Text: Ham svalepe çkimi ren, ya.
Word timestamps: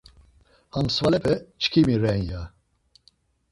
Ham 0.73 0.87
svalepe 0.95 1.33
çkimi 1.61 1.95
ren, 2.01 2.21
ya. 2.31 2.41